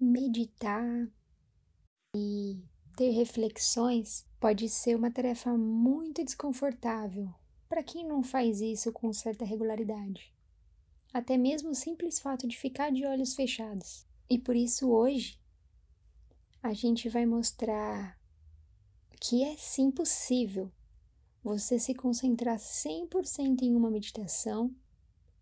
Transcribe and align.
meditar 0.00 1.10
e 2.14 2.62
ter 2.96 3.10
reflexões 3.10 4.24
pode 4.40 4.68
ser 4.68 4.94
uma 4.94 5.10
tarefa 5.10 5.56
muito 5.56 6.24
desconfortável 6.24 7.32
para 7.68 7.82
quem 7.82 8.06
não 8.06 8.22
faz 8.22 8.60
isso 8.60 8.92
com 8.92 9.12
certa 9.12 9.44
regularidade. 9.44 10.32
Até 11.12 11.36
mesmo 11.36 11.70
o 11.70 11.74
simples 11.74 12.18
fato 12.18 12.46
de 12.46 12.56
ficar 12.58 12.90
de 12.90 13.04
olhos 13.04 13.34
fechados. 13.34 14.06
E 14.28 14.38
por 14.38 14.56
isso 14.56 14.90
hoje 14.90 15.38
a 16.62 16.72
gente 16.72 17.08
vai 17.08 17.24
mostrar 17.24 18.18
que 19.20 19.42
é 19.44 19.56
sim 19.56 19.90
possível 19.90 20.70
você 21.42 21.78
se 21.78 21.94
concentrar 21.94 22.58
100% 22.58 23.62
em 23.62 23.74
uma 23.74 23.90
meditação, 23.90 24.74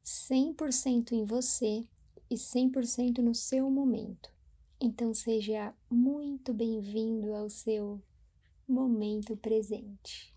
100% 0.04 1.12
em 1.12 1.24
você 1.24 1.86
e 2.30 2.34
100% 2.36 3.18
no 3.18 3.34
seu 3.34 3.70
momento. 3.70 4.35
Então 4.78 5.14
seja 5.14 5.74
muito 5.90 6.52
bem-vindo 6.52 7.32
ao 7.32 7.48
seu 7.48 8.02
momento 8.68 9.34
presente. 9.34 10.36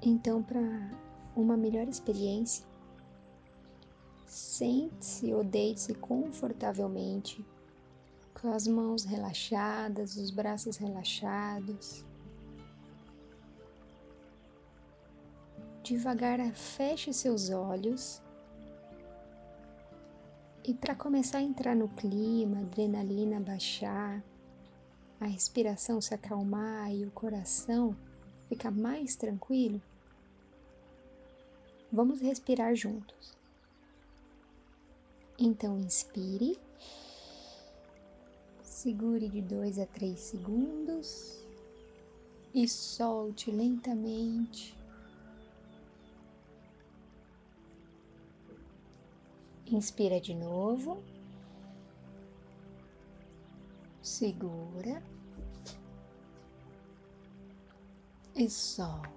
Então, 0.00 0.40
para 0.40 0.60
uma 1.34 1.56
melhor 1.56 1.88
experiência, 1.88 2.64
sente-se 4.24 5.34
ou 5.34 5.42
deite-se 5.42 5.94
confortavelmente, 5.94 7.44
com 8.40 8.52
as 8.52 8.68
mãos 8.68 9.04
relaxadas, 9.04 10.16
os 10.16 10.30
braços 10.30 10.76
relaxados. 10.76 12.07
Devagar 15.88 16.38
feche 16.52 17.14
seus 17.14 17.48
olhos 17.48 18.20
e 20.62 20.74
para 20.74 20.94
começar 20.94 21.38
a 21.38 21.42
entrar 21.42 21.74
no 21.74 21.88
clima, 21.88 22.58
a 22.58 22.60
adrenalina 22.60 23.40
baixar, 23.40 24.22
a 25.18 25.24
respiração 25.24 25.98
se 25.98 26.12
acalmar 26.12 26.92
e 26.92 27.06
o 27.06 27.10
coração 27.10 27.96
ficar 28.50 28.70
mais 28.70 29.16
tranquilo, 29.16 29.80
vamos 31.90 32.20
respirar 32.20 32.76
juntos. 32.76 33.34
Então, 35.38 35.78
inspire, 35.78 36.60
segure 38.62 39.26
de 39.26 39.40
2 39.40 39.78
a 39.78 39.86
3 39.86 40.20
segundos 40.20 41.42
e 42.52 42.68
solte 42.68 43.50
lentamente. 43.50 44.77
Inspira 49.70 50.18
de 50.20 50.34
novo. 50.34 51.02
Segura. 54.00 55.02
E 58.34 58.48
solta. 58.48 59.10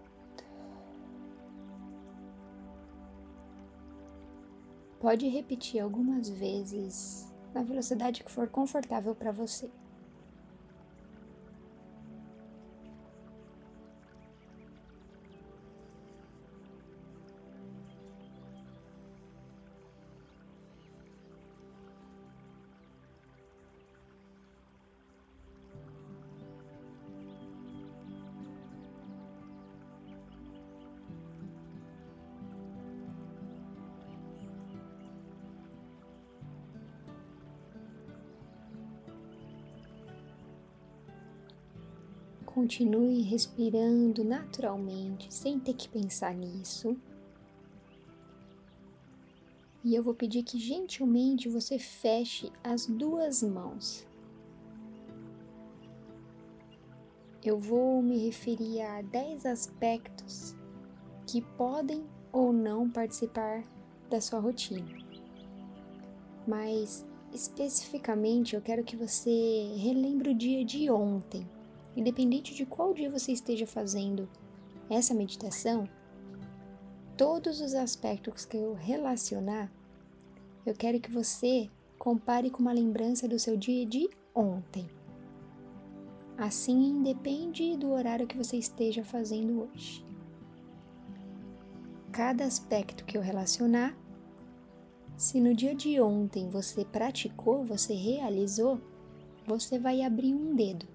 Pode 5.00 5.28
repetir 5.30 5.80
algumas 5.80 6.30
vezes 6.30 7.32
na 7.54 7.64
velocidade 7.64 8.24
que 8.24 8.32
for 8.32 8.50
confortável 8.50 9.16
para 9.16 9.32
você. 9.32 9.72
Continue 42.54 43.22
respirando 43.22 44.26
naturalmente, 44.26 45.34
sem 45.34 45.58
ter 45.58 45.74
que 45.74 45.88
pensar 45.88 46.36
nisso. 46.36 46.98
E 49.82 49.96
eu 49.96 50.04
vou 50.04 50.14
pedir 50.14 50.44
que 50.44 50.60
gentilmente 50.60 51.48
você 51.48 51.80
feche 51.80 52.52
as 52.62 52.86
duas 52.86 53.42
mãos. 53.42 54.06
Eu 57.42 57.58
vou 57.58 58.02
me 58.02 58.18
referir 58.18 58.82
a 58.82 59.02
10 59.02 59.46
aspectos 59.46 60.54
que 61.26 61.42
podem 61.42 62.04
ou 62.34 62.52
não 62.52 62.90
participar 62.90 63.64
da 64.10 64.20
sua 64.20 64.40
rotina. 64.40 64.94
Mas 66.46 67.08
especificamente 67.34 68.58
eu 68.58 68.62
quero 68.62 68.84
que 68.84 68.98
você 68.98 69.74
relembre 69.78 70.32
o 70.32 70.36
dia 70.36 70.66
de 70.66 70.92
ontem 70.92 71.48
independente 71.96 72.54
de 72.54 72.66
qual 72.66 72.94
dia 72.94 73.10
você 73.10 73.32
esteja 73.32 73.68
fazendo 73.68 74.30
essa 74.90 75.14
meditação, 75.14 75.88
todos 77.18 77.62
os 77.62 77.74
aspectos 77.74 78.46
que 78.46 78.58
eu 78.58 78.74
relacionar, 78.74 79.72
eu 80.66 80.74
quero 80.74 81.00
que 81.00 81.12
você 81.12 81.70
compare 81.98 82.50
com 82.50 82.60
uma 82.60 82.74
lembrança 82.74 83.28
do 83.28 83.40
seu 83.40 83.58
dia 83.58 83.86
de 83.86 84.10
ontem. 84.34 84.90
Assim, 86.38 86.90
independe 86.90 87.78
do 87.78 87.92
horário 87.92 88.28
que 88.28 88.38
você 88.38 88.58
esteja 88.58 89.04
fazendo 89.04 89.62
hoje. 89.62 90.04
Cada 92.12 92.44
aspecto 92.44 93.06
que 93.06 93.18
eu 93.18 93.22
relacionar, 93.22 93.96
se 95.16 95.40
no 95.40 95.54
dia 95.54 95.76
de 95.76 96.02
ontem 96.02 96.50
você 96.50 96.84
praticou, 96.84 97.64
você 97.64 97.94
realizou, 97.94 98.82
você 99.46 99.78
vai 99.78 100.02
abrir 100.02 100.34
um 100.34 100.56
dedo 100.56 100.91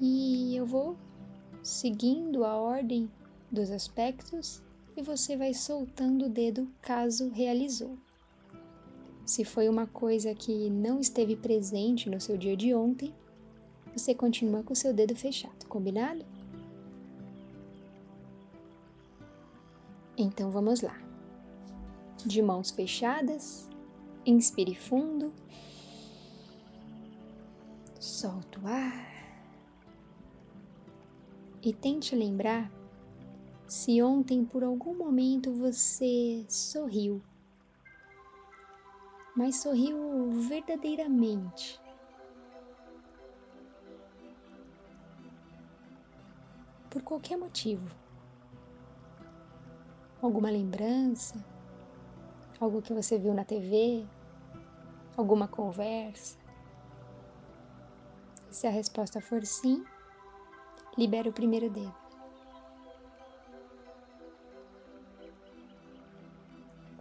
e 0.00 0.54
eu 0.56 0.66
vou 0.66 0.96
seguindo 1.62 2.44
a 2.44 2.54
ordem 2.56 3.10
dos 3.50 3.70
aspectos 3.70 4.62
e 4.96 5.02
você 5.02 5.36
vai 5.36 5.54
soltando 5.54 6.26
o 6.26 6.28
dedo 6.28 6.68
caso 6.82 7.28
realizou. 7.28 7.96
Se 9.24 9.44
foi 9.44 9.68
uma 9.68 9.86
coisa 9.86 10.34
que 10.34 10.70
não 10.70 11.00
esteve 11.00 11.34
presente 11.34 12.08
no 12.08 12.20
seu 12.20 12.36
dia 12.36 12.56
de 12.56 12.74
ontem, 12.74 13.12
você 13.94 14.14
continua 14.14 14.62
com 14.62 14.72
o 14.72 14.76
seu 14.76 14.92
dedo 14.92 15.16
fechado, 15.16 15.66
combinado? 15.66 16.24
Então 20.16 20.50
vamos 20.50 20.80
lá. 20.80 20.96
De 22.24 22.40
mãos 22.40 22.70
fechadas, 22.70 23.68
inspire 24.24 24.74
fundo, 24.74 25.32
solta 27.98 28.60
o 28.60 28.66
ar 28.66 29.16
e 31.66 31.74
tente 31.74 32.14
lembrar 32.14 32.70
se 33.66 34.00
ontem 34.00 34.44
por 34.44 34.62
algum 34.62 34.96
momento 34.96 35.52
você 35.52 36.46
sorriu, 36.48 37.20
mas 39.34 39.56
sorriu 39.56 40.30
verdadeiramente. 40.48 41.80
Por 46.88 47.02
qualquer 47.02 47.36
motivo. 47.36 47.90
Alguma 50.22 50.50
lembrança, 50.50 51.44
algo 52.60 52.80
que 52.80 52.94
você 52.94 53.18
viu 53.18 53.34
na 53.34 53.44
TV, 53.44 54.06
alguma 55.16 55.48
conversa. 55.48 56.38
Se 58.52 58.68
a 58.68 58.70
resposta 58.70 59.20
for 59.20 59.44
sim, 59.44 59.84
libera 60.96 61.28
o 61.28 61.32
primeiro 61.32 61.68
dedo. 61.68 61.94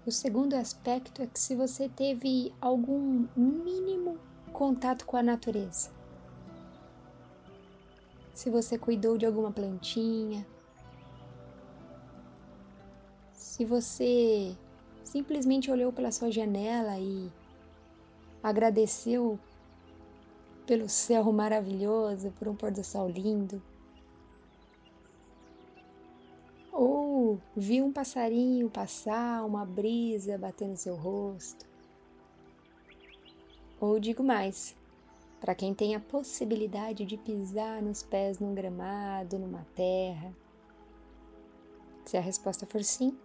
O 0.05 0.11
segundo 0.11 0.53
aspecto 0.53 1.21
é 1.23 1.25
que 1.25 1.39
se 1.39 1.55
você 1.55 1.89
teve 1.89 2.53
algum 2.61 3.27
mínimo 3.35 4.19
contato 4.53 5.03
com 5.05 5.17
a 5.17 5.23
natureza, 5.23 5.89
se 8.31 8.51
você 8.51 8.77
cuidou 8.77 9.17
de 9.17 9.25
alguma 9.25 9.51
plantinha, 9.51 10.45
se 13.33 13.65
você 13.65 14.55
simplesmente 15.03 15.71
olhou 15.71 15.91
pela 15.91 16.11
sua 16.11 16.29
janela 16.29 16.99
e 16.99 17.31
agradeceu 18.43 19.39
pelo 20.67 20.87
céu 20.87 21.31
maravilhoso, 21.31 22.31
por 22.37 22.47
um 22.47 22.55
pôr 22.55 22.69
do 22.69 22.83
sol 22.83 23.09
lindo, 23.09 23.59
viu 27.55 27.85
um 27.85 27.91
passarinho 27.91 28.69
passar, 28.69 29.45
uma 29.45 29.65
brisa 29.65 30.37
bater 30.37 30.67
no 30.67 30.75
seu 30.75 30.95
rosto. 30.95 31.65
Ou 33.79 33.99
digo 33.99 34.23
mais, 34.23 34.75
para 35.39 35.55
quem 35.55 35.73
tem 35.73 35.95
a 35.95 35.99
possibilidade 35.99 37.05
de 37.05 37.17
pisar 37.17 37.81
nos 37.81 38.03
pés 38.03 38.39
num 38.39 38.53
gramado, 38.53 39.39
numa 39.39 39.65
terra. 39.75 40.33
Se 42.03 42.17
a 42.17 42.21
resposta 42.21 42.65
for 42.65 42.83
sim, 42.83 43.17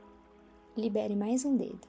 libere 0.77 1.17
mais 1.17 1.45
um 1.45 1.57
dedo. 1.57 1.89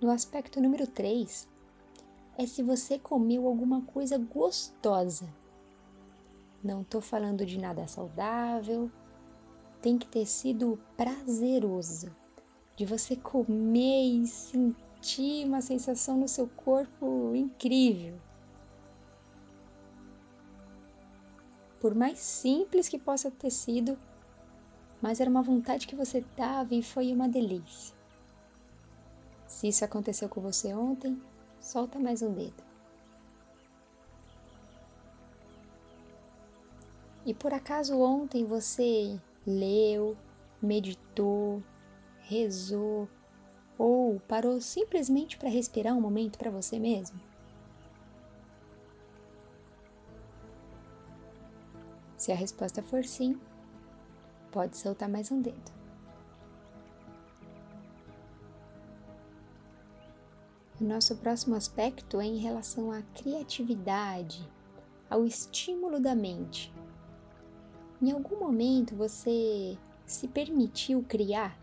No 0.00 0.10
aspecto 0.10 0.60
número 0.60 0.86
3, 0.86 1.48
é 2.36 2.46
se 2.46 2.62
você 2.62 2.98
comeu 2.98 3.48
alguma 3.48 3.82
coisa 3.82 4.16
gostosa. 4.16 5.28
Não 6.62 6.82
estou 6.82 7.00
falando 7.00 7.46
de 7.46 7.58
nada 7.58 7.86
saudável, 7.86 8.90
tem 9.80 9.96
que 9.96 10.08
ter 10.08 10.26
sido 10.26 10.78
prazeroso, 10.96 12.14
de 12.76 12.84
você 12.84 13.14
comer 13.14 14.22
e 14.22 14.26
sentir 14.26 15.46
uma 15.46 15.60
sensação 15.60 16.16
no 16.16 16.26
seu 16.26 16.48
corpo 16.48 17.32
incrível. 17.34 18.18
Por 21.80 21.94
mais 21.94 22.18
simples 22.18 22.88
que 22.88 22.98
possa 22.98 23.30
ter 23.30 23.50
sido, 23.50 23.96
mas 25.00 25.20
era 25.20 25.30
uma 25.30 25.42
vontade 25.42 25.86
que 25.86 25.94
você 25.94 26.22
tava 26.36 26.74
e 26.74 26.82
foi 26.82 27.12
uma 27.12 27.28
delícia. 27.28 27.96
Se 29.46 29.68
isso 29.68 29.84
aconteceu 29.84 30.28
com 30.28 30.40
você 30.40 30.74
ontem, 30.74 31.22
solta 31.60 31.98
mais 32.00 32.20
um 32.20 32.32
dedo. 32.32 32.67
E 37.28 37.34
por 37.34 37.52
acaso 37.52 38.00
ontem 38.00 38.46
você 38.46 39.20
leu, 39.46 40.16
meditou, 40.62 41.62
rezou 42.20 43.06
ou 43.76 44.18
parou 44.20 44.58
simplesmente 44.62 45.36
para 45.36 45.50
respirar 45.50 45.94
um 45.94 46.00
momento 46.00 46.38
para 46.38 46.50
você 46.50 46.78
mesmo? 46.78 47.20
Se 52.16 52.32
a 52.32 52.34
resposta 52.34 52.82
for 52.82 53.04
sim, 53.04 53.38
pode 54.50 54.78
soltar 54.78 55.06
mais 55.06 55.30
um 55.30 55.42
dedo. 55.42 55.70
O 60.80 60.84
nosso 60.84 61.14
próximo 61.18 61.54
aspecto 61.54 62.22
é 62.22 62.24
em 62.24 62.38
relação 62.38 62.90
à 62.90 63.02
criatividade, 63.02 64.50
ao 65.10 65.26
estímulo 65.26 66.00
da 66.00 66.14
mente. 66.14 66.77
Em 68.00 68.12
algum 68.12 68.38
momento 68.38 68.94
você 68.94 69.76
se 70.06 70.28
permitiu 70.28 71.04
criar? 71.08 71.58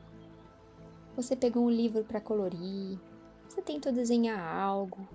Você 1.15 1.33
pegou 1.33 1.63
um 1.63 1.69
livro 1.69 2.03
para 2.03 2.19
colorir? 2.19 2.99
Você 3.47 3.61
tentou 3.61 3.93
desenhar 3.93 4.37
algo? 4.37 5.07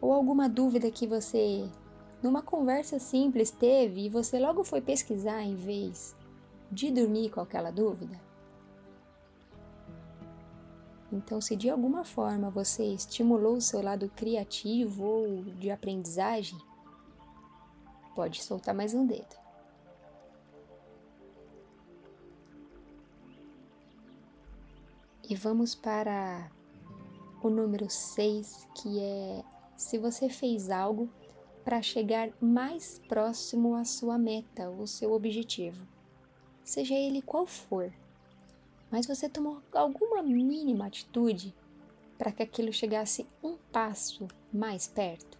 Ou 0.00 0.12
alguma 0.12 0.48
dúvida 0.48 0.90
que 0.90 1.06
você, 1.06 1.70
numa 2.20 2.42
conversa 2.42 2.98
simples, 2.98 3.52
teve 3.52 4.06
e 4.06 4.08
você 4.08 4.40
logo 4.40 4.64
foi 4.64 4.80
pesquisar 4.80 5.42
em 5.42 5.54
vez 5.54 6.16
de 6.72 6.90
dormir 6.90 7.30
com 7.30 7.40
aquela 7.40 7.70
dúvida? 7.70 8.20
Então, 11.12 11.40
se 11.40 11.54
de 11.54 11.70
alguma 11.70 12.04
forma 12.04 12.50
você 12.50 12.82
estimulou 12.82 13.54
o 13.54 13.60
seu 13.60 13.80
lado 13.80 14.10
criativo 14.16 15.04
ou 15.04 15.44
de 15.44 15.70
aprendizagem, 15.70 16.58
pode 18.16 18.42
soltar 18.42 18.74
mais 18.74 18.92
um 18.92 19.06
dedo. 19.06 19.39
E 25.30 25.34
vamos 25.34 25.74
para 25.74 26.50
o 27.42 27.48
número 27.48 27.88
6, 27.88 28.68
que 28.74 29.00
é 29.00 29.42
se 29.76 29.96
você 29.96 30.28
fez 30.28 30.68
algo 30.68 31.08
para 31.64 31.80
chegar 31.80 32.28
mais 32.40 33.00
próximo 33.08 33.74
à 33.74 33.84
sua 33.86 34.18
meta, 34.18 34.68
ou 34.68 34.86
seu 34.86 35.12
objetivo, 35.12 35.86
seja 36.62 36.94
ele 36.94 37.22
qual 37.22 37.46
for 37.46 37.90
mas 38.90 39.06
você 39.06 39.28
tomou 39.28 39.62
alguma 39.72 40.22
mínima 40.22 40.86
atitude 40.86 41.54
para 42.18 42.32
que 42.32 42.42
aquilo 42.42 42.72
chegasse 42.72 43.26
um 43.42 43.56
passo 43.72 44.26
mais 44.52 44.88
perto? 44.88 45.39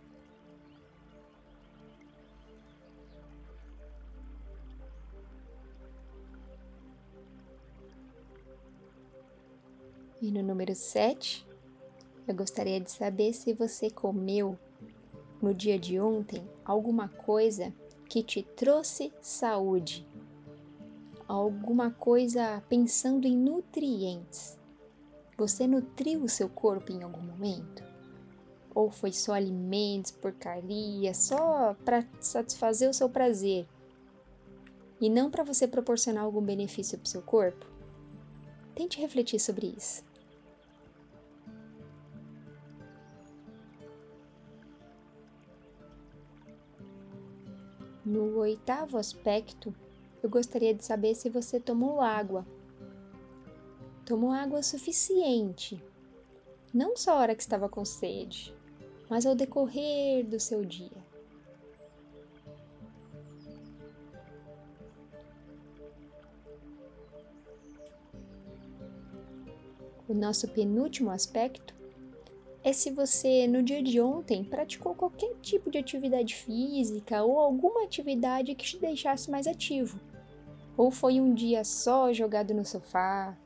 E 10.21 10.31
no 10.31 10.43
número 10.43 10.75
7, 10.75 11.47
eu 12.29 12.35
gostaria 12.35 12.81
de 12.81 12.91
saber 12.91 13.33
se 13.33 13.53
você 13.53 13.91
comeu 13.91 14.59
no 15.41 15.55
dia 15.55 15.79
de 15.79 15.99
ontem 15.99 16.47
alguma 16.65 17.09
coisa 17.09 17.73
que 18.09 18.23
te 18.23 18.43
trouxe 18.43 19.13
saúde 19.21 20.07
alguma 21.31 21.93
coisa 21.93 22.61
pensando 22.69 23.25
em 23.25 23.37
nutrientes. 23.37 24.59
Você 25.39 25.65
nutriu 25.65 26.25
o 26.25 26.29
seu 26.29 26.49
corpo 26.49 26.91
em 26.91 27.05
algum 27.05 27.23
momento? 27.23 27.85
Ou 28.75 28.91
foi 28.91 29.13
só 29.13 29.35
alimentos, 29.35 30.11
porcaria, 30.11 31.15
só 31.15 31.75
para 31.85 32.05
satisfazer 32.21 32.91
o 32.91 32.95
seu 32.95 33.09
prazer 33.09 33.67
e 35.01 35.09
não 35.09 35.31
para 35.31 35.45
você 35.45 35.69
proporcionar 35.69 36.25
algum 36.25 36.43
benefício 36.43 36.99
para 36.99 37.07
o 37.07 37.09
seu 37.09 37.23
corpo? 37.23 37.65
Tente 38.75 39.01
refletir 39.01 39.39
sobre 39.39 39.73
isso. 39.77 40.03
No 48.05 48.39
oitavo 48.39 48.97
aspecto, 48.97 49.75
eu 50.23 50.31
gostaria 50.31 50.75
de 50.75 50.83
saber 50.85 51.15
se 51.15 51.29
você 51.29 51.61
tomou 51.61 52.01
água. 52.01 52.47
Tomou 54.07 54.33
água 54.33 54.63
suficiente, 54.63 55.83
não 56.73 56.97
só 56.97 57.13
a 57.13 57.21
hora 57.21 57.35
que 57.35 57.43
estava 57.43 57.69
com 57.69 57.85
sede, 57.85 58.55
mas 59.09 59.27
ao 59.27 59.35
decorrer 59.35 60.25
do 60.27 60.41
seu 60.41 60.65
dia. 60.65 61.11
O 70.09 70.15
nosso 70.15 70.49
penúltimo 70.49 71.11
aspecto 71.11 71.80
é 72.63 72.73
se 72.73 72.91
você 72.91 73.47
no 73.47 73.63
dia 73.63 73.83
de 73.83 74.01
ontem 74.01 74.45
praticou 74.45 74.95
qualquer 74.95 75.35
tipo 75.41 75.71
de 75.71 75.79
atividade 75.79 76.35
física 76.35 77.23
ou 77.23 77.39
alguma 77.39 77.85
atividade 77.85 78.55
que 78.55 78.65
te 78.65 78.79
deixasse 78.79 79.31
mais 79.31 79.47
ativo. 79.47 79.99
Ou 80.77 80.91
foi 80.91 81.21
um 81.21 81.33
dia 81.33 81.65
só 81.65 82.13
jogado 82.13 82.53
no 82.53 82.65
sofá, 82.65 83.37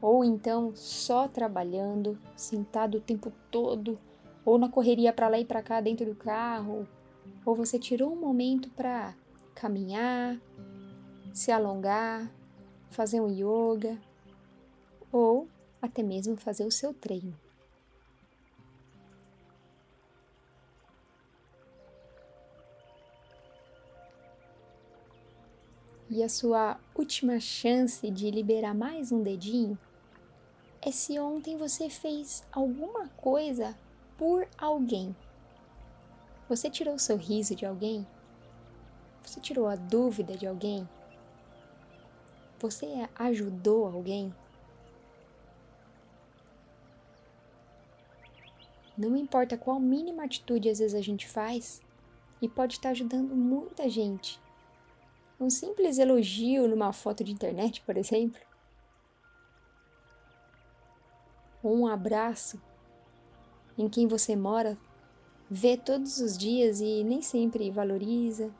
ou 0.00 0.24
então 0.24 0.72
só 0.74 1.26
trabalhando, 1.26 2.18
sentado 2.36 2.98
o 2.98 3.00
tempo 3.00 3.32
todo, 3.50 3.98
ou 4.44 4.56
na 4.56 4.68
correria 4.68 5.12
para 5.12 5.28
lá 5.28 5.38
e 5.38 5.44
para 5.44 5.62
cá 5.62 5.80
dentro 5.80 6.06
do 6.06 6.14
carro, 6.14 6.86
ou 7.44 7.54
você 7.54 7.78
tirou 7.78 8.12
um 8.12 8.20
momento 8.20 8.70
para 8.70 9.14
caminhar, 9.54 10.40
se 11.34 11.50
alongar, 11.50 12.32
fazer 12.90 13.20
um 13.20 13.30
yoga, 13.30 13.98
ou 15.10 15.48
até 15.82 16.02
mesmo 16.02 16.36
fazer 16.36 16.64
o 16.64 16.70
seu 16.70 16.94
treino. 16.94 17.47
E 26.10 26.22
a 26.22 26.28
sua 26.28 26.80
última 26.94 27.38
chance 27.38 28.10
de 28.10 28.30
liberar 28.30 28.74
mais 28.74 29.12
um 29.12 29.22
dedinho 29.22 29.78
é 30.80 30.90
se 30.90 31.18
ontem 31.18 31.54
você 31.58 31.90
fez 31.90 32.42
alguma 32.50 33.08
coisa 33.08 33.76
por 34.16 34.48
alguém. 34.56 35.14
Você 36.48 36.70
tirou 36.70 36.94
o 36.94 36.98
sorriso 36.98 37.54
de 37.54 37.66
alguém? 37.66 38.06
Você 39.22 39.38
tirou 39.38 39.66
a 39.66 39.76
dúvida 39.76 40.34
de 40.34 40.46
alguém? 40.46 40.88
Você 42.58 42.86
ajudou 43.14 43.84
alguém? 43.84 44.34
Não 48.96 49.14
importa 49.14 49.58
qual 49.58 49.78
mínima 49.78 50.24
atitude 50.24 50.70
às 50.70 50.78
vezes 50.78 50.94
a 50.94 51.02
gente 51.02 51.28
faz, 51.28 51.82
e 52.40 52.48
pode 52.48 52.74
estar 52.74 52.90
ajudando 52.90 53.36
muita 53.36 53.90
gente 53.90 54.40
um 55.40 55.50
simples 55.50 55.98
elogio 55.98 56.66
numa 56.68 56.92
foto 56.92 57.22
de 57.22 57.32
internet, 57.32 57.80
por 57.82 57.96
exemplo. 57.96 58.40
Ou 61.62 61.76
um 61.76 61.86
abraço 61.86 62.60
em 63.76 63.88
quem 63.88 64.06
você 64.06 64.34
mora, 64.34 64.76
vê 65.50 65.76
todos 65.76 66.18
os 66.18 66.36
dias 66.36 66.80
e 66.80 67.04
nem 67.04 67.22
sempre 67.22 67.70
valoriza. 67.70 68.52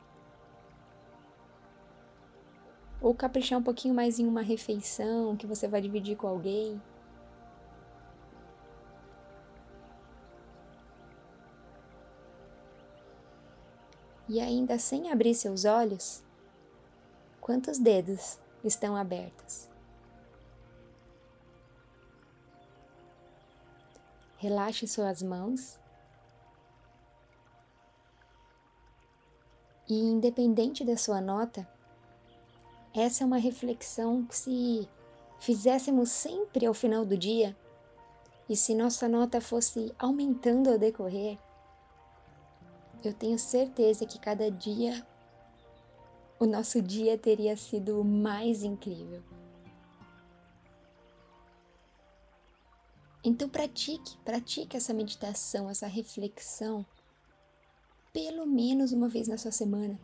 ou 3.01 3.13
caprichar 3.13 3.59
um 3.59 3.63
pouquinho 3.63 3.93
mais 3.93 4.19
em 4.19 4.27
uma 4.27 4.41
refeição 4.41 5.35
que 5.35 5.47
você 5.47 5.67
vai 5.67 5.81
dividir 5.81 6.17
com 6.17 6.27
alguém. 6.27 6.81
E 14.27 14.39
ainda 14.39 14.77
sem 14.77 15.11
abrir 15.11 15.33
seus 15.33 15.65
olhos, 15.65 16.23
quantos 17.49 17.79
dedos 17.79 18.37
estão 18.63 18.95
abertos? 18.95 19.67
Relaxe 24.37 24.87
suas 24.87 25.23
mãos 25.23 25.79
e, 29.89 29.95
independente 29.95 30.85
da 30.85 30.95
sua 30.95 31.19
nota, 31.19 31.67
essa 32.93 33.23
é 33.23 33.25
uma 33.25 33.39
reflexão 33.39 34.23
que, 34.25 34.35
se 34.35 34.89
fizéssemos 35.39 36.11
sempre 36.11 36.67
ao 36.67 36.73
final 36.75 37.03
do 37.03 37.17
dia, 37.17 37.57
e 38.47 38.55
se 38.55 38.75
nossa 38.75 39.09
nota 39.09 39.41
fosse 39.41 39.91
aumentando 39.97 40.69
ao 40.69 40.77
decorrer, 40.77 41.39
eu 43.03 43.11
tenho 43.11 43.39
certeza 43.39 44.05
que 44.05 44.19
cada 44.19 44.51
dia 44.51 45.03
o 46.39 46.45
nosso 46.45 46.81
dia 46.81 47.17
teria 47.17 47.57
sido 47.57 48.03
mais 48.03 48.63
incrível. 48.63 49.21
Então 53.21 53.49
pratique, 53.49 54.17
pratique 54.23 54.77
essa 54.77 54.93
meditação, 54.93 55.69
essa 55.69 55.87
reflexão, 55.87 56.85
pelo 58.13 58.45
menos 58.45 58.93
uma 58.93 59.09
vez 59.09 59.27
na 59.27 59.37
sua 59.37 59.51
semana. 59.51 59.99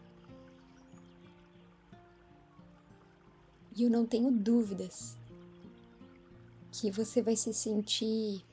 E 3.74 3.84
eu 3.84 3.89
não 3.89 4.06
tenho 4.06 4.30
dúvidas 4.30 5.18
que 6.72 6.92
você 6.92 7.22
vai 7.22 7.38
se 7.38 7.54
sentir 7.54 8.44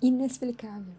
inexplicável. 0.00 0.94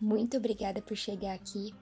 Muito 0.00 0.36
obrigada 0.36 0.80
por 0.80 0.96
chegar 0.96 1.34
aqui. 1.34 1.74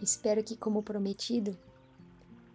Espero 0.00 0.44
que, 0.44 0.56
como 0.56 0.82
prometido, 0.82 1.56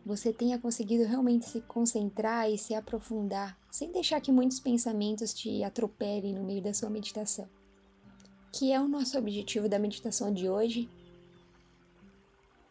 você 0.06 0.32
tenha 0.32 0.60
conseguido 0.60 1.04
realmente 1.04 1.50
se 1.50 1.62
concentrar 1.62 2.50
e 2.50 2.58
se 2.58 2.76
aprofundar, 2.76 3.58
sem 3.72 3.92
deixar 3.92 4.22
que 4.22 4.32
muitos 4.32 4.60
pensamentos 4.60 5.34
te 5.34 5.64
atropelem 5.64 6.36
no 6.36 6.44
meio 6.44 6.62
da 6.62 6.74
sua 6.74 6.90
meditação. 6.90 7.50
Que 8.52 8.72
é 8.72 8.80
o 8.80 8.88
nosso 8.88 9.18
objetivo 9.18 9.68
da 9.68 9.80
meditação 9.80 10.32
de 10.32 10.48
hoje. 10.48 10.88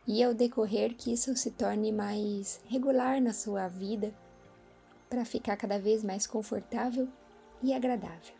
E 0.07 0.23
ao 0.23 0.33
decorrer 0.35 0.95
que 0.95 1.13
isso 1.13 1.35
se 1.37 1.51
torne 1.51 1.91
mais 1.91 2.61
regular 2.67 3.21
na 3.21 3.33
sua 3.33 3.67
vida, 3.67 4.15
para 5.09 5.25
ficar 5.25 5.57
cada 5.57 5.79
vez 5.81 6.05
mais 6.05 6.29
confortável 6.29 7.09
e 7.61 7.73
agradável. 7.73 8.40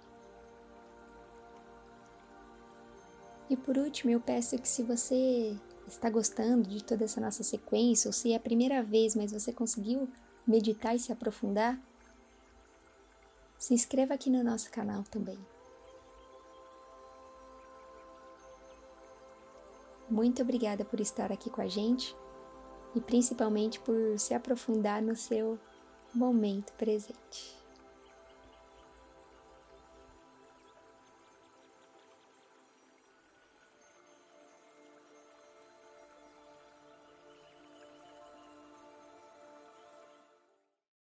E 3.51 3.57
por 3.57 3.77
último, 3.77 4.13
eu 4.13 4.21
peço 4.21 4.57
que 4.59 4.69
se 4.69 4.85
você 4.85 5.57
está 5.85 6.09
gostando 6.09 6.69
de 6.69 6.85
toda 6.85 7.05
essa 7.05 7.21
nossa 7.21 7.43
sequência, 7.43 8.09
ou 8.09 8.13
se 8.13 8.33
é 8.33 8.37
a 8.37 8.41
primeira 8.41 8.81
vez, 8.81 9.17
mas 9.17 9.33
você 9.33 9.53
conseguiu 9.53 10.09
meditar 10.47 10.95
e 10.95 11.01
se 11.01 11.11
aprofundar, 11.11 11.77
se 13.59 13.75
inscreva 13.75 14.15
aqui 14.15 14.31
no 14.31 14.45
nosso 14.45 14.71
canal 14.71 15.03
também. 15.03 15.39
Muito 20.09 20.43
obrigada 20.43 20.85
por 20.85 21.01
estar 21.01 21.33
aqui 21.33 21.51
com 21.51 21.61
a 21.61 21.67
gente 21.67 22.17
e 22.95 23.01
principalmente 23.01 23.81
por 23.81 24.17
se 24.17 24.33
aprofundar 24.33 25.03
no 25.03 25.17
seu 25.17 25.59
momento 26.15 26.73
presente. 26.75 27.60